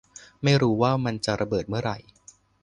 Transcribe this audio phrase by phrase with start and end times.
[0.43, 1.97] ไม่รู้ว่ามันจะระเบิดเมื่อไหร่